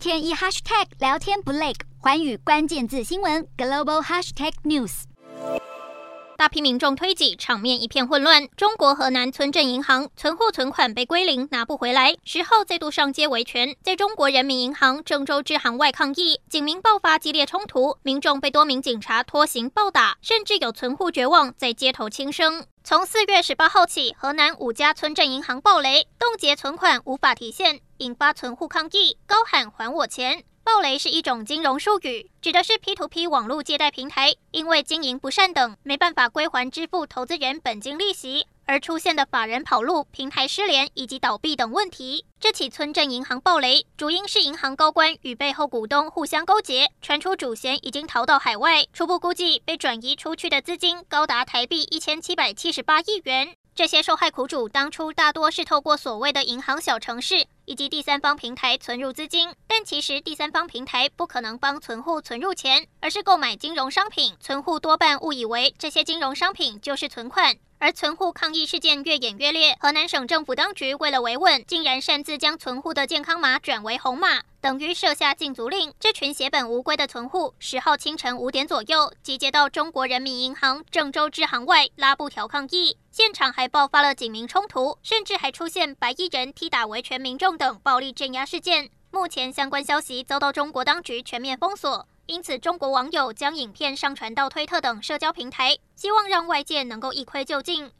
[0.00, 5.02] 天一 hashtag 聊天不累，环宇关键字新闻 global hashtag news。
[6.38, 8.48] 大批民众推挤，场面一片混乱。
[8.56, 22.64] 中国河南村镇银行存户存款被归零，拿不回来，十号再度上街维权，在中国人民银行郑州支行外抗议，警民爆发激烈冲突，民众被多名警察拖行暴打，甚至有存户绝望在街头轻生。
[22.82, 30.42] 从四月十八号起，河南五家村镇银行暴雷，冻结存款无法提现，引发存户抗议，高喊还我钱。
[30.64, 42.24] 暴雷是一种金融术语，指的是 P2P 网络借贷平台因为经营不善等，没办法归还支付投资人本金利息而出现的法人跑路、平台失联以及倒闭等问题。
[42.38, 53.54] 这起村镇银行暴雷，主因是银行高官与背后股东互相勾结，传出主嫌已经逃到海外，初步估计被转移出去的资金高达台币一千七百七十八亿元。
[53.74, 64.36] 这些受害苦主当初大多是透过所谓的银行小程式以及第三方平台存入资金，但其实第三方平台不可能帮存户存入钱，而是购买金融商品。
[64.38, 69.76] 存户多半误以为这些金融商品就是存款，而存户抗议事件越演越烈。
[69.80, 74.42] 河南省政府当局为了维稳，竟然擅自将存户的健康码转为红码。
[74.60, 88.90] 等于设下禁足令，这群血本无归的存户，十号清晨五点左右集结到中国人民银行郑州支行外拉布条抗议，现场还爆发了警民冲突，甚至还出现白衣人踢打维权民众等暴力镇压事件。
[89.10, 97.90] 目前相关消息遭到中国当局全面封锁，因此中国网友将影片上传到推特等社交平台，希望让外界能够一窥究竟。